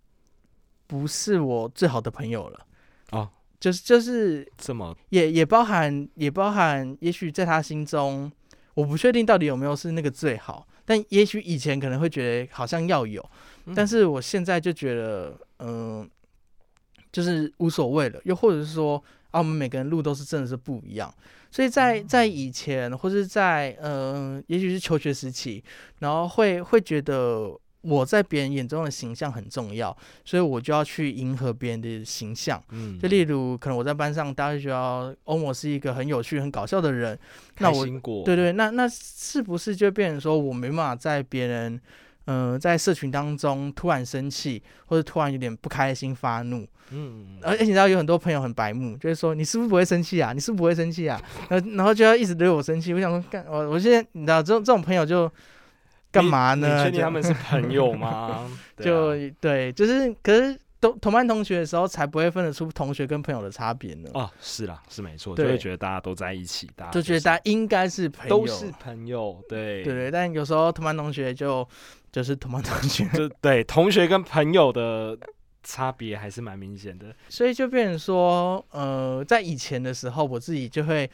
[0.87, 2.66] 不是我最好的朋友了。
[3.11, 3.29] 哦，
[3.61, 8.33] 就是就是这么也也包含也包含，也许在他心中，
[8.73, 13.23] 我不确定到底有没有是那个最好，但也许以前可能会觉得好像要有，
[13.66, 13.75] 嗯。
[13.75, 16.09] 但是我现在就觉得，嗯、
[17.12, 18.97] 就是无所谓了，又或者是说
[19.33, 21.12] 啊，我们每个人路都是真的是不一样，
[21.55, 25.62] 所以在在以前或是在嗯、呃，也许是求学时期，
[26.01, 27.49] 然后会会觉得
[27.83, 32.61] 我在别人眼中的形象很重要，所以我就要去迎合别人的形象。
[32.71, 37.17] 嗯就例如，可能我在班上，大家就觉得欧某是一个很有趣、很搞笑的人，
[37.59, 37.87] 那我
[38.25, 41.81] 对对，那那是不是就变成说我没办法在别人，
[42.26, 46.66] 呃，在社群当中突然生气，或者突然有点不开心、发怒？
[46.90, 50.32] 嗯，而且你知道有很多朋友很白目，就是说你是不是不会生气啊？
[50.32, 51.20] 你是不是不会生气啊？
[51.48, 52.92] 然后然后就要一直惹我生气。
[52.92, 55.30] 我想说，干我我现在你知道这种这种朋友就
[56.10, 56.78] 干嘛呢？
[56.78, 58.50] 你确定他们是朋友吗？
[58.78, 64.10] 就啊对，就是可是同同班同学的时候才不会分得出同学跟朋友的差别呢。
[64.12, 71.66] 哦，是啦，是没错，就对会觉得大家都在一起，大家就觉得大家应该是朋友，都是朋友，对对对，但有时候同班同学就
[72.14, 75.18] 就是同班同学，就对同学跟朋友的
[75.64, 77.12] 差别还是蛮明显的。
[77.29, 81.11] 所以就变成说，呃，在以前的时候，我自己就会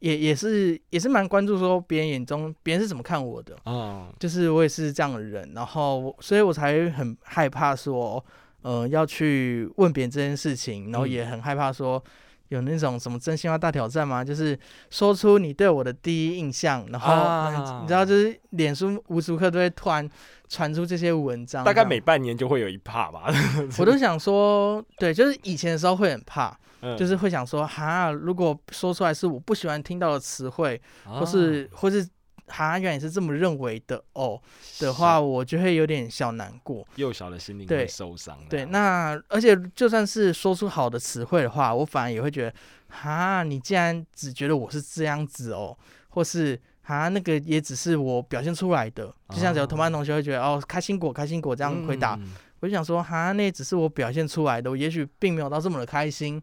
[0.00, 8.22] 也也是也是蛮关注说别人眼中别人是怎么看我的，哦，就是我也是这样的人，然后所以我才很害怕说，
[8.60, 12.04] 呃，要去问别人这件事情，然后嗯也很害怕说。
[12.52, 14.22] 有那种什么真心话大挑战吗？
[14.22, 14.58] 就是
[14.90, 17.80] 说出你对我的第一印象，然后、啊。
[17.80, 20.08] 你知道，就是脸书无时无刻都会突然
[20.48, 23.32] 传出这些文章，大概每半年就会有一怕吧，
[23.78, 31.18] 我都想说，对，就是以前的时候会很怕，嗯就是会想说，哈，如果说出来是我不喜欢听到的词汇，啊。
[31.18, 32.06] 或是或是
[32.52, 34.40] 哈，原来也是这么认为的哦
[34.78, 36.86] 的话，我就会有点小难过。
[36.96, 38.38] 幼小的心灵对会受伤。
[38.48, 42.54] 对，那而且就算是说出好的词汇的话，我反而也会觉得，
[42.88, 45.76] 哈，你既然只觉得我是这样子哦，
[46.10, 56.40] 或是哈，那个也只是我表现出来的，就像有同班同学会觉得，哦，开心果，开心果这样回答，嗯我就想说，哈，那也只是我表现出来的，我也许并没有到这么的开心。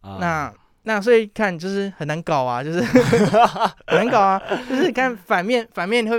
[0.00, 0.54] 啊那
[0.88, 2.80] 那所以看就是很难搞啊，就是
[3.86, 6.18] 很难搞啊，就是你看反面反面你会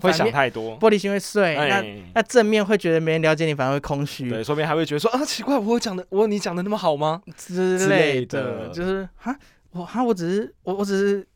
[0.00, 0.78] 会想太多。
[0.78, 7.20] 玻璃心会碎，那哎，那正面会觉得没人了解你，反而会空虚对，说不定还会觉得说啊，奇怪，我讲的我你讲的那么好吗？
[7.36, 9.36] 之之类的就是哈
[9.72, 11.26] 我哈我只是我我只是。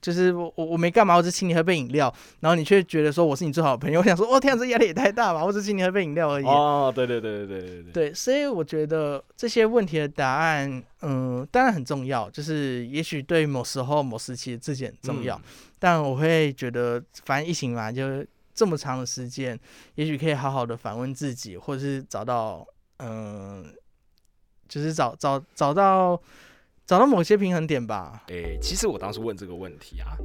[0.00, 6.44] 就是我我我没干嘛，我只请你喝杯饮料，然后你却觉得说我是你最好的朋友，我想说，哦天啊，这压力也太大吧，我只请你喝杯饮料而已。
[6.44, 15.42] 哦，对对对对对对对，对，所以我觉得这些问题的答案，嗯，当然很重要，就是也许对某时候、某时期的自己很重要，嗯
[15.82, 18.22] 但我会觉得，反正疫情嘛，就
[18.54, 19.58] 这么长的时间，
[19.94, 22.66] 也许可以好好的反问自己，或者是找到，
[22.98, 23.64] 嗯，
[24.68, 26.20] 就是找找找到
[26.90, 28.20] 找到某些平衡点吧。
[28.30, 30.18] 诶、其实我当时问这个问题啊，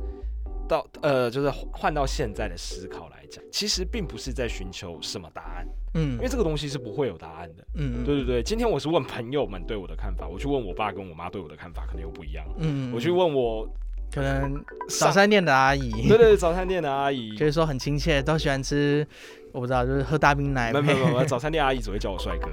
[0.67, 7.63] 到呃，就是换到现在的思考来讲，其实并不是在寻求什么答案，嗯因为这个东西是不会有答案的。
[7.75, 12.43] 嗯，对对对，今天我是问朋友们对我的看法，我去问我爸跟我妈对我的看法，可能又不一样。
[12.57, 13.69] 嗯，我去问我
[14.11, 19.07] 可能早餐店的阿姨，对对对早餐店的阿姨， 就是说很亲切，都喜欢吃，
[19.55, 22.49] 我不知道，就是喝大冰奶没有没有没有，早餐店阿姨只会叫我帅哥。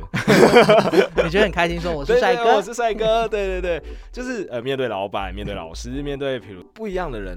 [1.25, 2.45] 你觉得很开心，说我是帅哥？
[2.45, 7.37] 对我，是帅哥，对对对，就是呃，面对老板，面对老师，面对比如不一样的人，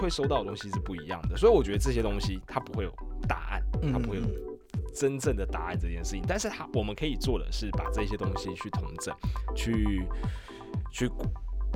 [0.00, 2.92] 会收到的东西是不一样的，所以我觉得这些东西它不会有
[3.26, 3.60] 答案，
[3.92, 4.22] 它不会有
[4.94, 9.12] 真正的答案这件事情，但是它我们可以做的是把这些东西去统整，
[9.56, 10.06] 去
[10.92, 11.10] 去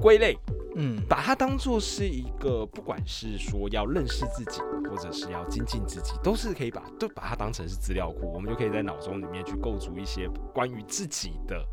[0.01, 0.37] 归类，
[0.77, 1.01] 嗯。
[1.09, 11.65] 把它当做是一个，不管是说要认识自己，或者是要精进自己，都是可以把都把它当成是资料库，我们就可以在脑中里面去构筑一些关于自己的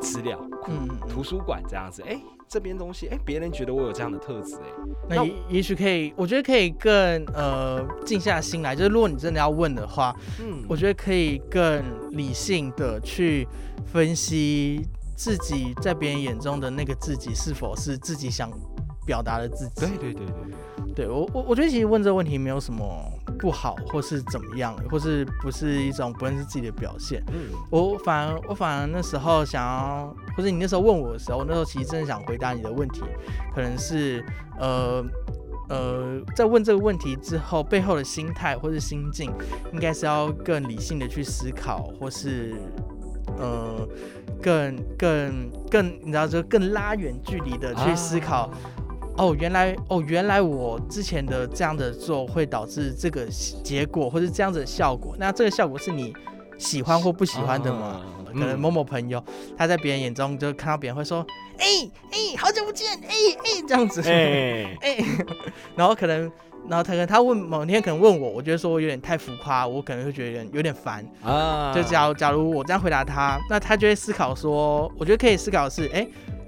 [0.00, 2.02] 资料库、嗯，图书馆这样子。
[2.02, 4.68] 哎、这边东西，哎、别人觉得我有这样的特质，哎，
[5.08, 6.92] 那也也许可以，我觉得可以更
[7.32, 13.46] 呃静下心来，就是如果你真的要问的话，嗯，我觉得可以更理性的去
[13.86, 18.50] 分析自己在别人眼中的那个自己是否是自己想
[19.06, 19.86] 表达的自己。
[19.86, 20.34] 对对对对
[20.86, 22.84] 对，对我我我觉得其实问这个问题没有什么
[23.38, 27.22] 不好，或是怎么样，或是不是一种不认识自己的表现。
[27.32, 33.02] 嗯我反而我反而那时候想要，或者你那时候问我的时候，我那时候其实真的想回答你的问题，
[33.54, 34.24] 可能是
[34.58, 35.04] 呃
[35.68, 39.32] 呃，在问这个问题之后，背后的心态或是心境，
[39.72, 42.54] 应该是要更理性的去思考，或是
[43.38, 43.88] 呃
[44.42, 48.42] 更更更，你知道，就更拉远距离的去思考。
[48.42, 48.58] 啊
[49.16, 53.24] 哦，原来哦，原来我之前的这样的做会导致这个
[53.62, 55.14] 结果，或是这样子的效果。
[55.18, 56.12] 那这个效果是你
[56.58, 58.02] 喜欢或不喜欢的吗？
[58.02, 59.22] 啊可能某某朋友
[59.56, 61.24] 他在别人眼中就看到别人会说，
[61.56, 64.98] 哎、哎、好久不见，哎、哎、这样子，哎、 哎、
[65.76, 66.28] 然后可能，
[66.68, 71.04] 然后他可能他问某天可能问我，我觉得说我有点太浮夸，我可能会觉得有点有点烦。
[71.22, 76.06] 啊，就假如假如我这样回答他，那他就会思考说，我觉得可以思考的是，哎、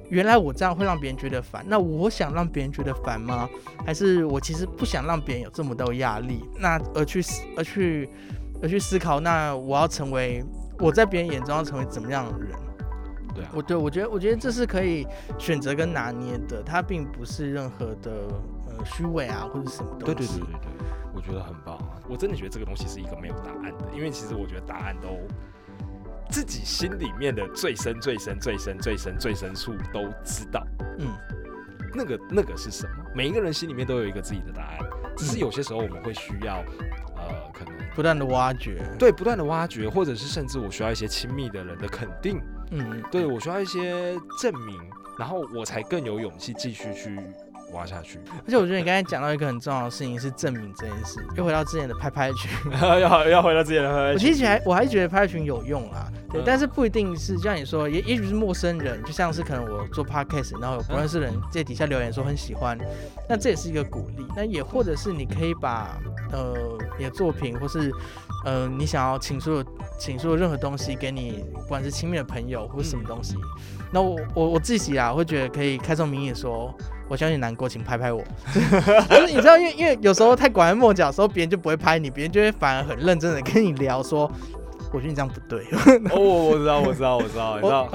[0.08, 3.48] 原来我这样会让别人觉得烦，那我想让别人觉得烦吗？
[3.84, 6.42] 还是我其实不想让别人有这么多压力？
[6.58, 8.08] 那而去思而去
[8.62, 10.42] 而去思考，那我要成为
[10.78, 12.50] 我在别人眼中要成为怎么样的人？
[13.34, 15.06] 对啊，我对我觉得我觉得这是可以
[15.38, 20.04] 选择跟拿捏的，它并不是任何的呃虚伪啊或者什么东西。
[20.06, 20.70] 对对对对对，
[21.14, 22.00] 我觉得很棒啊！
[22.08, 25.08] 我真的觉得这个东西是一个没有答案的，因为其实我觉得答案都
[26.28, 30.66] 自己心里面的最深、最深、最深、最深、最深处都知道，
[30.98, 31.08] 嗯
[31.94, 33.04] 那个那个是什么？
[33.14, 34.78] 每一个人心里面都有一个自己的答案，
[35.16, 36.56] 只是有些时候我们会需要，
[37.16, 38.82] 呃，可能不断的挖掘。
[38.98, 42.38] 对不断的挖掘，或者是甚至我需要一些亲密的人的肯定，
[42.70, 44.78] 嗯对我需要一些证明，
[45.18, 47.18] 然后我才更有勇气继续去
[47.72, 48.18] 挖下去。
[48.44, 52.50] 而且我觉得你刚才讲到一个很重要的事情是证明这件事，又回到之前的拍拍群，
[52.80, 62.78] 要要回到之前的拍拍群，我其实还我还是觉得拍拍群有用啦，对，嗯但是不一定是就像你说，也也许是陌生人，就像是可能我做 podcast，然后有不认识人在底下留言说很喜欢，
[63.28, 64.26] 那这也是一个鼓励。
[64.36, 65.98] 那也或者是你可以把
[66.32, 66.54] 呃
[66.98, 67.90] 你的作品或是
[68.44, 73.34] 呃你想要倾诉的倾诉的任何东西给你，不管是亲密的朋友或是什么东西，
[73.92, 76.74] 那我我我自己啊会觉得可以开这种名义说。
[77.08, 78.20] 我相信难过，请拍拍我。
[78.52, 84.28] 就是你知道，因为因为有时候太拐弯抹角的时候，别人就不会拍你，别人就会反而很认真的跟你聊说，
[84.92, 85.64] 我觉得你这样不对。
[86.10, 87.88] 哦，我知道，我知道，我知道，你知道，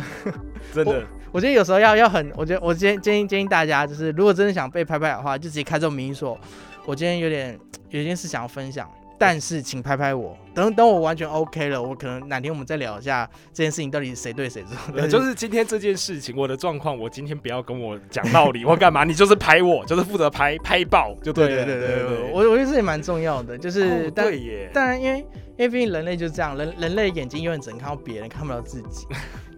[0.73, 6.39] 真的，我觉得有时候要要很，我觉得我建建议建议大家，就是如果真的想被拍拍的话，就直接开这种名义说，
[6.85, 8.89] 我今天有点有一件事想要分享，
[9.21, 10.35] 但是请拍拍我。
[10.51, 14.91] 等等我完全 OK 了，我可能哪天我们再聊一下这件事情到底是谁对谁错。
[14.91, 29.05] 对就是今天这件事情，我的状况，我今天不要跟我讲道理 或干嘛，你就是拍我，就是负责拍拍爆，就对对了对对对对，对，我我觉得这也蛮重要的，就是、对耶，当然，因为因为毕竟人类就是这样，人人类眼睛永远只能看到别人，看不到自己。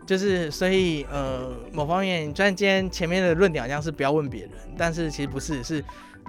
[0.05, 5.81] 就是所以呃，某方面，虽然今天前面的论点好像是不要问别人，但是其实不是，是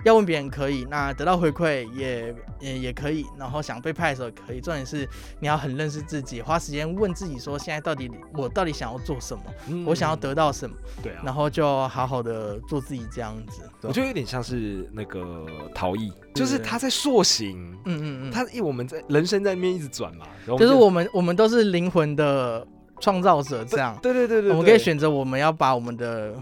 [0.04, 4.60] 要问别人可以，那得到回馈也也也可以，然后想被拍的时候可以。
[4.60, 5.08] 重点是
[5.40, 13.62] 你要很认识自己，花时间问自己说，现在到底我到底想要做什么，嗯我想要，得到什么，对啊，然后就好好的做自己这样子。
[13.82, 22.66] 我觉得有点像是那个陶艺，就是他在塑形，嗯嗯嗯，他因为我们在人生在那边一直转嘛，就是我们我们都是灵魂的
[23.00, 23.98] 创造者，这样。
[24.02, 26.34] 对对对对，我们可以选择我们要把我们的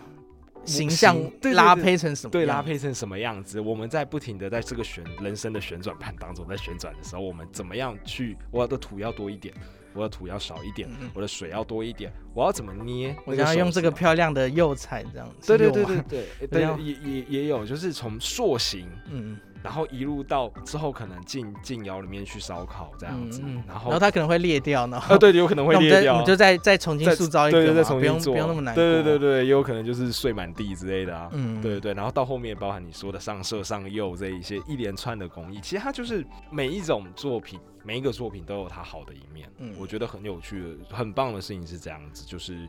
[0.65, 1.17] 形象
[1.55, 3.61] 拉对配成什么对，样拉配成什么样子？
[3.61, 8.37] 我们在不停的在这个旋人生的旋转盘当中，在旋转的时候，我们怎么样去？
[8.51, 9.53] 我的土要多一点，
[9.93, 13.15] 我的土要少一点，我的水要多一点，我要怎么捏？
[13.25, 15.47] 我想要用这个漂亮的釉彩这样子。
[15.47, 28.83] 对 对对对对对，也也也有，就是从塑形，嗯然后一路到之后可能进进窑里面去烧烤这样子，然后然后它可能会裂掉，然后呃对，有可能会裂掉，再我们就再再重新塑造一个嘛，对对对，重不用新做，不用那么难过。
[28.83, 31.29] 对对对对，也有可能就是碎满地之类的啊。
[31.33, 39.49] 嗯，对对对，然后到后面包含你说的上色上釉这一些一连串的工艺，其实它就是每一种作品，每一个作品都有它好的一面。
[39.59, 42.69] 嗯我觉得很有趣的、很棒的事情是这样子，就是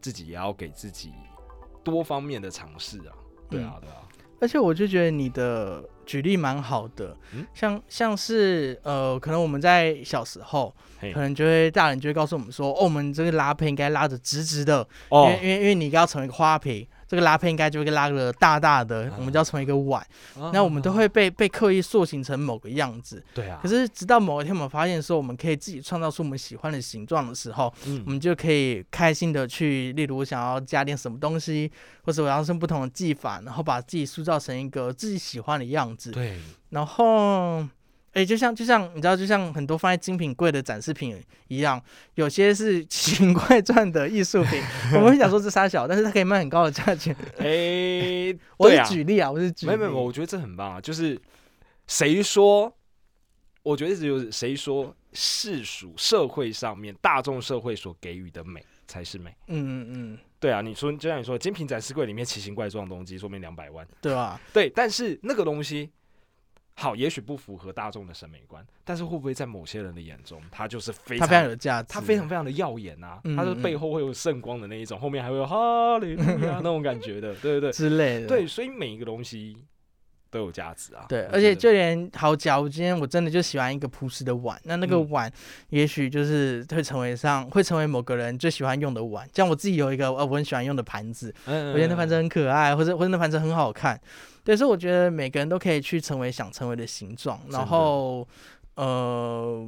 [0.00, 1.12] 自己也要给自己
[1.82, 3.12] 多方面的尝试啊。
[3.50, 3.96] 对啊，对啊，
[4.40, 7.46] 而且我就觉得你的举例蛮好的，嗯？
[7.54, 20.04] 像像是呃，可能我们在小时候，可能就会大人就会告诉我们说，哦，我们这个拉胚应该拉的直直的，因哦为因为因为你要成为一个花瓶，这个拉胚应该就会拉个大大的，我们就要成为一个碗，
[20.52, 23.22] 那我们都会被被刻意塑形成某个样子。
[23.34, 31.70] 对啊，可是直到某一天，我们发现说，我们可以自己创造出我们喜欢的形状的时候，我嗯们就可以开心的去，例如我想要加点什么东西，
[32.04, 36.10] 或者我要用不同的技法，然后把自己塑造成一个自己喜欢的样子。
[36.10, 36.38] 对，
[36.70, 37.66] 然后，
[38.14, 41.82] 哎、就像就像你知道，就像很多放在精品柜的展示品一样，
[42.14, 44.62] 有些是奇形怪状的艺术品，
[44.94, 47.14] 我们会想说这傻小，但是它可以卖很高的价钱。
[47.38, 49.72] 哎， 我是举例啊，我是举例。
[49.72, 50.80] 没有没有，我觉得这很棒啊！
[50.80, 51.20] 就是
[51.88, 52.72] 谁说，
[53.64, 59.34] 我觉得这就是谁说世俗社会上面大众社会所给予的美才是美。
[59.48, 63.84] 嗯嗯嗯，对啊，你说就像你说，精品展示柜里面奇形怪状的东西，说明两百万。
[64.00, 64.40] 对吧？
[64.52, 65.90] 对，但是那个东西。
[66.76, 73.20] 好，也许不符合大众的审美观，但是会不会在某些人的眼中，它就是非常它非常有价值，它非常非常的耀眼啊！
[73.24, 78.26] 嗯它的背后会有圣光的那一种，后面还会有哈利路亚那种感觉的，对对对 之类的。
[78.26, 79.56] 对，所以每一个东西
[80.34, 81.06] 都有价值啊。
[81.08, 85.32] 对，而且就连好，假如今天我真的就喜欢一个朴实的碗，那那个嗯碗
[85.68, 89.28] 也许就是会成为上会成为某个人最喜欢用的碗。
[89.32, 94.00] 像我自己有一个呃我很喜欢用的盘子，嗯我觉得那盘子很可爱，或者或者那盘子很好看。
[94.42, 97.40] 对，所以我觉得每个人都可以去成为想成为的形状。
[97.48, 98.26] 然后
[98.74, 99.66] 呃，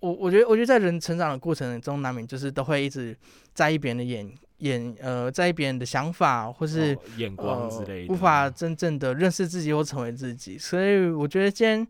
[0.00, 3.16] 我我觉得我觉得在人成长的过程中，难免就是都会一直
[3.52, 10.56] 在意别人的眼眼呃在意别人的想法，或是、哦眼光之类的，呃，无法真正的认识自己或成为自己。
[10.56, 11.86] 所以我觉得今天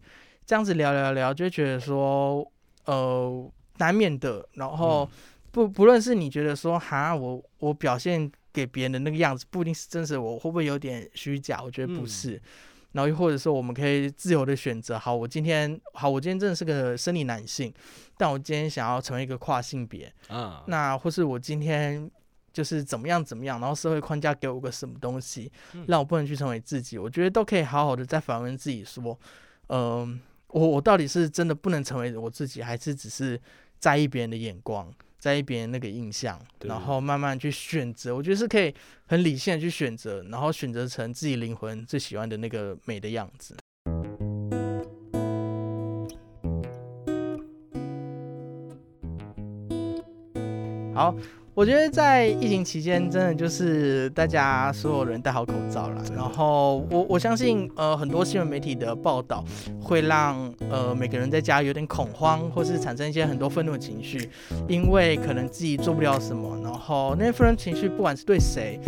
[0.47, 2.51] 这样子聊聊聊，就会觉得说，
[2.87, 4.47] 呃，难免的。
[4.55, 5.19] 然后嗯
[5.51, 11.61] 不不论是你觉得说，哈，我我表现给别人的那个样子不一定是真实的，我会不会有点虚假？
[11.63, 12.41] 我觉得不嗯是。
[12.99, 14.99] 然后又或者说，我们可以自由的选择。
[14.99, 17.73] 好，我今天好，我今天真的是个生理男性，
[18.17, 22.11] 但我今天想要成为一个跨性别，啊，那或是我今天
[22.53, 29.17] 就是怎么样怎么样，然后社会框架给我个什么东西，嗯让我不能去成为自己，我觉得都可以好好的再反问自己说，
[29.69, 33.41] 嗯、我我到底是真的不能成为我自己，还是只是
[33.79, 34.93] 在意别人的眼光？
[35.19, 38.73] 在意别人那个印象，然后慢慢去选择，我觉得是可以
[39.07, 43.57] 很理性的去选择，然后选择成自己灵魂最喜欢的那个美的样子。
[50.95, 51.15] 好，
[51.59, 56.05] 我觉得在疫情期间，真的就是大家所有人戴好口罩了。
[56.15, 59.45] 然后我我相信，呃，很多新闻媒体的报道
[59.83, 64.31] 会让呃每个人在家有点恐慌，或是产生一些很多愤怒的情绪，
[64.69, 68.79] 因为可能自己做不了什么，然后那些愤怒情绪不管是对谁，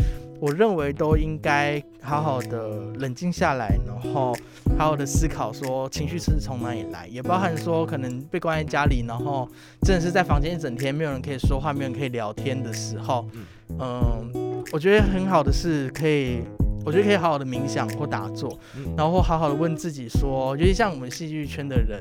[0.41, 2.69] 我认为都应该好好的
[2.99, 4.35] 冷静下来，然后
[4.79, 9.47] 好好的思考说情绪是从哪里来，也包含说可能被关在家里，然后
[9.83, 13.29] 真的是在房间一整天没有人可以说话，没有人可以聊天的时候，
[13.79, 16.43] 嗯，我觉得很好的是可以。
[16.85, 18.95] 我觉得可以好好的冥想或打坐，嗯。
[18.97, 22.01] 然后或好好的问自己说，尤其像我们戏剧圈的人，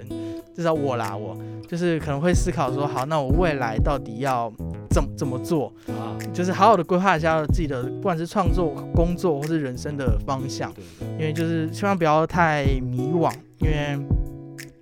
[0.56, 4.52] 至少我啦，我就是可能会思考说，好，那我未来到底要
[4.90, 5.72] 怎么怎么做？
[5.88, 10.74] 啊，就是好好的规划一下自己的，不管是创作、工作或是人生的方向，
[11.18, 13.98] 因为就是千万不要太迷惘，因为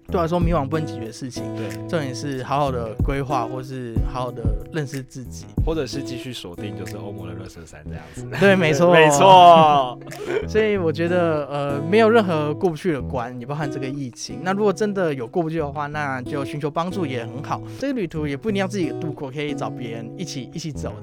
[0.10, 4.42] 对我来说迷惘不能解决事情，对，重点是好好的规划或是好好的
[4.72, 5.46] 认识自己。
[5.66, 8.26] 或者是继续锁定就是欧盟的热色山这样子。
[8.40, 9.10] 对，没错， 没。
[9.10, 10.00] 错，
[10.48, 14.40] 所以我觉得呃，没有任何过不去的关，也包含这个疫情。
[14.44, 17.62] 那如果真的有过不去的话，那就寻求帮助也很好。
[17.80, 20.94] 这个旅途也不一定要自己度过，可以找别人一起一起走。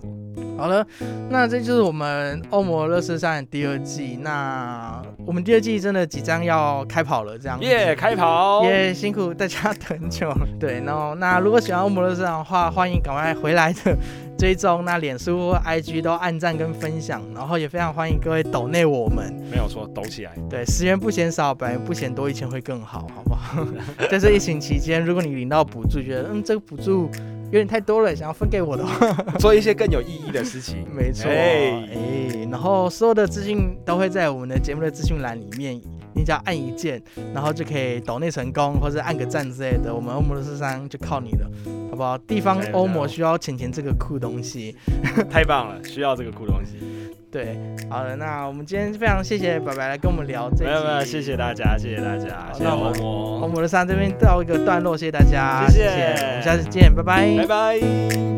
[0.57, 0.87] 好了，
[1.29, 4.19] 那这就是我们欧魔乐视山的第二季。
[4.23, 10.47] 那我们第二季真的即将要开跑了，这样子耶，开跑，也辛苦大家等很久了。
[10.61, 13.97] 对，然后那如果喜欢欧摩乐市场的话，欢迎赶快回来的
[14.39, 14.85] 追踪。
[14.85, 19.33] 那脸书、IG 都按赞跟分享，然后也非常欢迎各位抖内我们。
[19.51, 20.33] 没有错，抖起来。
[20.51, 23.67] 对，十元不嫌少，百元不嫌多，一千会更好，好不好？
[24.11, 27.11] 在 这疫情期间，如果你领到补助，觉得嗯这个补助
[27.55, 30.85] 有点太多了，想要分给我的话， 做一些更有意义的事情。
[30.93, 35.81] 没错，哎、哎然后所有的资讯都会在我们的节目的资讯栏里面，
[36.17, 37.01] 你只要按一键，
[37.33, 41.49] 然后就可以抖内成功，或者按个赞之类的，我们欧摩的市商就靠你了，
[41.91, 42.19] 好不好？
[42.19, 44.77] 地方欧摩需要钱钱这个酷东西，
[45.31, 46.77] 太棒了，需要这个酷东西。
[47.35, 47.59] 对，
[47.91, 58.34] 好了，那我们今天非常谢谢白白来跟我们聊这一集，没有没有，谢谢大家，谢谢大家，谢谢欧那我们盟，欧摩的山这边到一个段落，谢谢大家，谢谢我们下次见，拜拜拜拜。